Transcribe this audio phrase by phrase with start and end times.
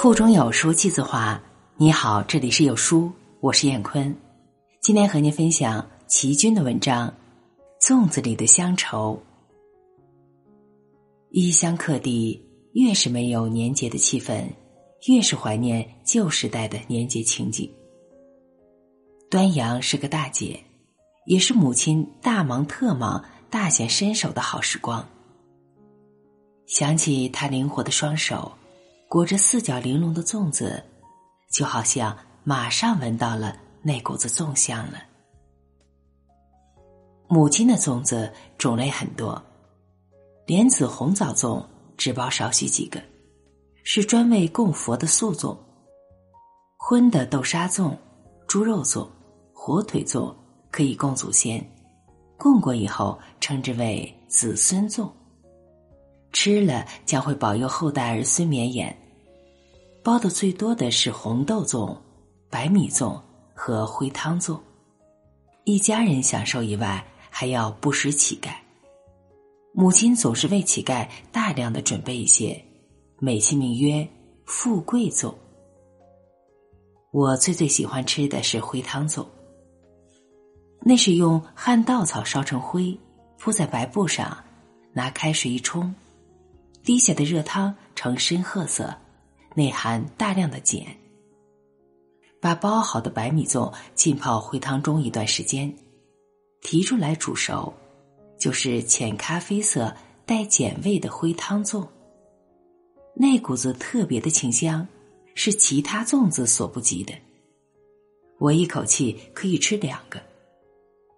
[0.00, 1.38] 腹中有书气自华。
[1.76, 4.16] 你好，这里是有书，我是燕坤。
[4.80, 7.06] 今天和您分享齐军的文章
[7.86, 9.22] 《粽子里的乡愁》。
[11.28, 12.42] 异乡客地，
[12.72, 14.42] 越是没有年节的气氛，
[15.06, 17.70] 越是怀念旧时代的年节情景。
[19.28, 20.58] 端阳是个大节，
[21.26, 25.06] 也是母亲大忙特忙、大显身手的好时光。
[26.64, 28.50] 想起她灵活的双手，
[29.10, 30.80] 裹着四角玲珑的粽子。
[31.50, 35.02] 就好像马上闻到了那股子粽香了。
[37.26, 39.42] 母亲的粽子种类很多，
[40.46, 43.02] 莲子红枣粽只包少许几个，
[43.82, 45.56] 是专为供佛的素粽；
[46.76, 47.96] 荤的豆沙粽、
[48.46, 49.08] 猪肉粽、
[49.52, 50.32] 火腿粽
[50.70, 51.60] 可以供祖先，
[52.38, 55.10] 供过以后称之为子孙粽，
[56.32, 58.96] 吃了将会保佑后代儿孙绵延。
[60.02, 61.96] 包的最多的是红豆粽、
[62.48, 63.20] 白米粽
[63.54, 64.58] 和灰汤粽，
[65.64, 68.50] 一家人享受以外，还要不食乞丐。
[69.72, 72.60] 母亲总是为乞丐大量的准备一些，
[73.18, 74.08] 美其名曰
[74.46, 75.34] “富贵粽”。
[77.12, 79.26] 我最最喜欢吃的是灰汤粽，
[80.80, 82.98] 那是用旱稻草烧成灰，
[83.38, 84.36] 铺在白布上，
[84.92, 85.94] 拿开水一冲，
[86.82, 88.94] 滴下的热汤呈深褐色。
[89.56, 90.80] 内含大量的碱。
[92.40, 95.74] 把包好的白米粽浸泡灰汤中一段时间，
[96.60, 97.74] 提出来煮熟，
[98.38, 99.92] 就是浅咖啡色
[100.24, 101.84] 带碱味的灰汤粽。
[103.12, 104.86] 那股子特别的清香，
[105.34, 107.12] 是其他粽子所不及的。
[108.38, 110.22] 我一口气可以吃两个，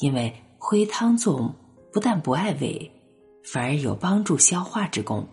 [0.00, 1.50] 因为灰汤粽
[1.92, 2.90] 不但不碍味，
[3.44, 5.26] 反而有帮助消化之功。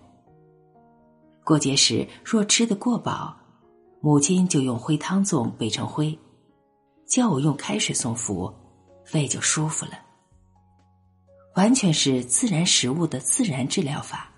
[1.44, 3.36] 过节时若吃得过饱，
[4.00, 6.18] 母亲就用灰汤粽备成灰，
[7.06, 8.54] 叫我用开水送服，
[9.14, 9.92] 胃就舒服了。
[11.56, 14.30] 完全是自然食物的自然治疗法。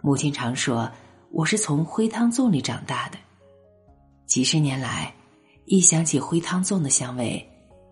[0.00, 0.90] 母亲常说
[1.30, 3.18] 我是从灰汤粽里长大的，
[4.26, 5.12] 几十年来，
[5.66, 7.46] 一想起灰汤粽的香味，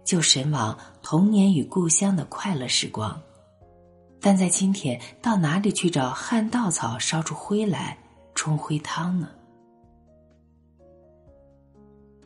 [0.04, 3.20] 就神往童年与故乡的快乐时光。
[4.20, 7.96] 但在今天，到哪里去找旱稻草烧出灰来
[8.34, 9.28] 冲灰汤呢？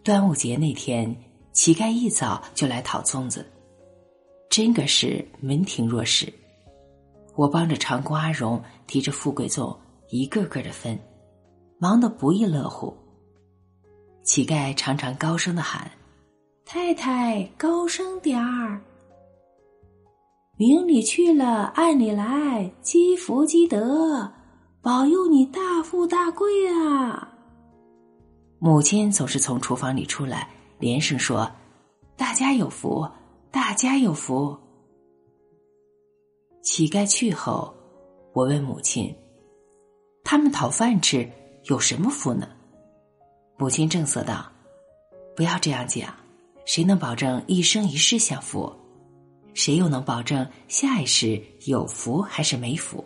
[0.02, 1.14] 端午节那天，
[1.52, 3.46] 乞丐一早就来讨粽子，
[4.48, 6.32] 真个是门庭若市。
[7.36, 9.76] 我帮着长工阿荣提着富贵粽，
[10.08, 10.98] 一个个的分，
[11.78, 12.96] 忙得不亦乐乎。
[14.22, 15.90] 乞丐常常高声的喊
[16.64, 18.80] ：“太太，高声点儿。”
[20.62, 24.32] 明里去了，暗里来，积福积德，
[24.80, 27.36] 保佑你大富大贵啊！
[28.60, 31.50] 母亲总是从厨房里出来，连声说
[32.16, 33.04] ：“大家有福，
[33.50, 34.56] 大家有福。”
[36.62, 37.74] 乞丐去后，
[38.32, 39.12] 我问母亲
[40.22, 41.28] ：“他们讨饭吃
[41.64, 42.48] 有什么福呢？”
[43.58, 44.46] 母亲正色道
[45.34, 46.14] ：“不要这样讲，
[46.64, 48.72] 谁能保证一生一世享福？”
[49.54, 53.04] 谁又能保证下一世有福还是没福？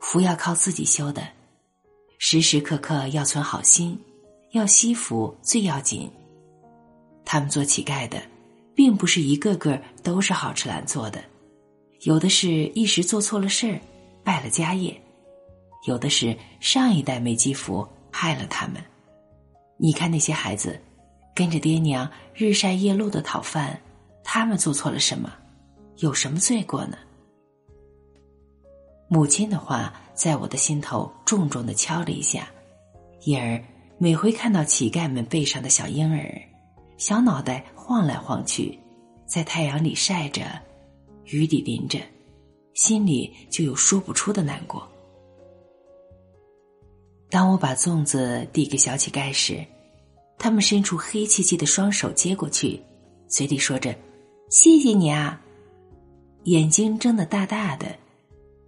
[0.00, 1.26] 福要靠自己修的，
[2.18, 3.98] 时时刻刻要存好心，
[4.52, 6.10] 要惜福最要紧。
[7.24, 8.22] 他们做乞丐的，
[8.74, 11.24] 并不是一个个都是好吃懒做的，
[12.02, 13.80] 有的是一时做错了事儿，
[14.22, 14.92] 败了家业；
[15.86, 18.76] 有的是上一代没积福，害了他们。
[19.78, 20.78] 你看那些孩子，
[21.34, 23.80] 跟着爹娘日晒夜露的讨饭。
[24.24, 25.32] 他们做错了什么？
[25.98, 26.98] 有什么罪过呢？
[29.06, 32.48] 母亲的话在我的心头重重的敲了一下，
[33.22, 33.62] 因而
[33.96, 36.42] 每回看到乞丐们背上的小婴儿，
[36.96, 38.76] 小脑袋晃来晃去，
[39.24, 40.42] 在太阳里晒着，
[41.26, 42.00] 雨里淋着，
[42.72, 44.88] 心里就有说不出的难过。
[47.30, 49.64] 当我把粽子递给小乞丐时，
[50.38, 52.82] 他们伸出黑漆漆的双手接过去，
[53.28, 53.94] 嘴里说着。
[54.48, 55.40] 谢谢你啊！
[56.44, 57.86] 眼睛睁得大大的，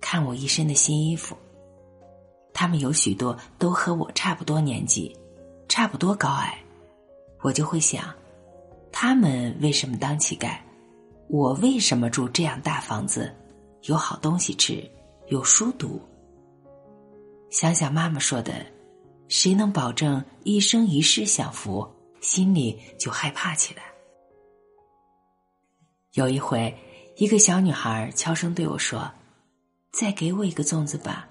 [0.01, 1.37] 看我一身的新衣服。
[2.53, 5.15] 他们有许多都和我差不多年纪，
[5.69, 6.59] 差不多高矮。
[7.43, 8.13] 我就会想，
[8.91, 10.59] 他们为什么当乞丐？
[11.29, 13.33] 我为什么住这样大房子，
[13.83, 14.83] 有好东西吃，
[15.29, 16.01] 有书读？
[17.51, 18.67] 想想妈妈说的，
[19.29, 21.87] 谁能保证一生一世享福？
[22.21, 23.83] 心里就害怕起来。
[26.17, 26.75] 有一回，
[27.19, 29.11] 一个小女孩悄声对我说
[29.93, 31.29] ：“再给我一个粽子吧，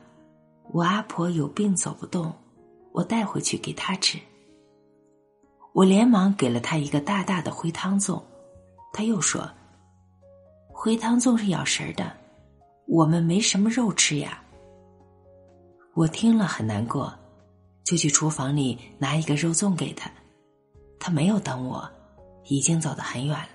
[0.72, 2.32] 我阿婆有病走不动，
[2.92, 4.20] 我带回去给她吃。
[5.74, 8.22] 我连忙给了她一个大大的灰汤粽，
[8.94, 9.50] 她又说
[10.72, 12.16] ：“灰汤粽是咬食的，
[12.86, 14.40] 我们没什么肉吃呀。”
[15.96, 17.12] 我听了很难过，
[17.84, 20.12] 就去厨房里拿一个肉粽给她，
[21.00, 21.90] 她没有等我，
[22.44, 23.55] 已经走得很远了。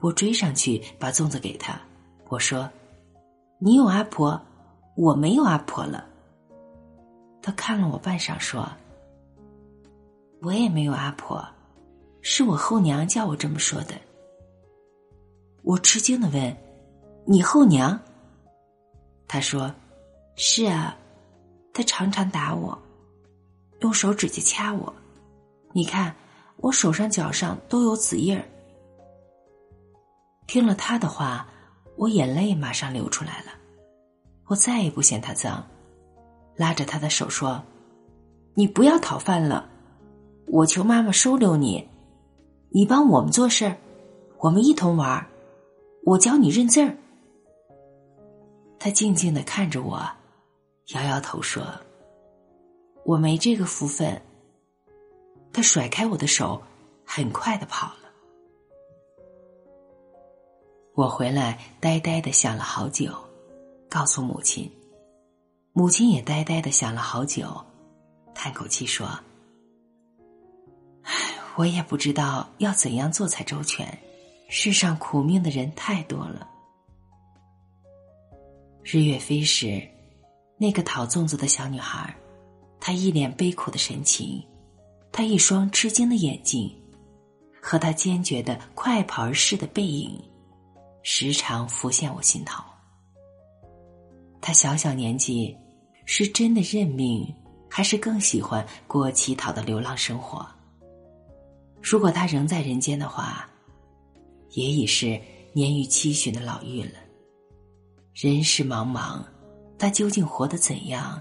[0.00, 1.80] 我追上去把粽子给他，
[2.28, 2.70] 我说
[3.58, 4.40] ：“你有阿婆，
[4.96, 6.06] 我没有阿婆了。”
[7.42, 8.70] 他看了我半晌，说。
[10.40, 11.44] 我也没有阿婆，
[12.22, 13.94] 是我后娘叫我这么说的。
[15.62, 16.56] 我吃惊的问
[17.26, 17.98] ：“你后娘？”
[19.26, 19.74] 他说
[20.36, 20.96] ：“是啊，
[21.74, 22.78] 他常常打我，
[23.80, 24.94] 用手指甲掐我。
[25.72, 26.14] 你看
[26.58, 28.44] 我手上、脚上都有紫印儿。”
[30.48, 31.46] 听了他的话，
[31.94, 33.52] 我眼泪马上流出来了。
[34.46, 35.64] 我再也不嫌他脏，
[36.56, 37.62] 拉着他的手说
[38.56, 39.68] ：“你不要讨饭了。”
[40.50, 41.86] 我求妈妈收留你，
[42.70, 43.76] 你帮我们做事儿，
[44.38, 45.26] 我们一同玩儿。
[46.06, 46.96] 我教你认字儿。
[48.78, 50.00] 他静静的看着我，
[50.94, 51.62] 摇摇头说
[53.04, 54.22] ：“我没这个福分。”
[55.52, 56.62] 他甩开我的手，
[57.04, 57.92] 很快的跑。
[60.98, 63.14] 我回来呆呆的想了好久，
[63.88, 64.68] 告诉母亲，
[65.72, 67.64] 母亲也呆呆的想了好久，
[68.34, 69.06] 叹口气说。
[71.02, 71.12] 唉
[71.54, 73.96] 我也不知道要怎样做才周全，
[74.48, 76.48] 世上苦命的人太多了。
[78.82, 79.80] 日月飞时，
[80.56, 82.12] 那个讨粽子的小女孩，
[82.80, 84.44] 她一脸悲苦的神情，
[85.12, 86.68] 她一双吃惊的眼睛，
[87.62, 90.20] 和她坚决的快跑而逝的背影，
[91.02, 92.62] 时常浮现我心头。
[94.40, 95.56] 他小小年纪，
[96.04, 97.34] 是真的认命，
[97.68, 100.46] 还是更喜欢过乞讨的流浪生活？
[101.82, 103.48] 如果他仍在人间的话，
[104.50, 105.20] 也已是
[105.52, 106.98] 年逾七旬的老妪了。
[108.14, 109.22] 人世茫茫，
[109.78, 111.20] 他究竟活得怎样？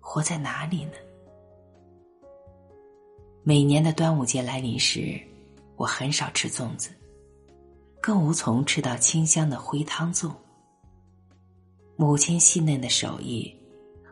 [0.00, 0.92] 活在哪里呢？
[3.42, 5.18] 每年的端午节来临时，
[5.76, 6.90] 我很少吃粽子，
[8.00, 10.32] 更无从吃到清香的灰汤粽。
[11.96, 13.54] 母亲细嫩的手艺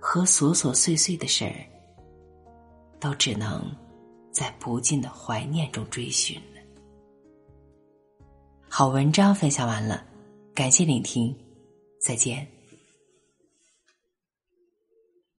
[0.00, 1.66] 和琐琐碎碎的事儿，
[3.00, 3.64] 都只能。
[4.30, 6.60] 在不尽的怀念中追寻了。
[8.68, 10.04] 好文章分享完了，
[10.54, 11.36] 感谢聆听，
[12.00, 12.46] 再见。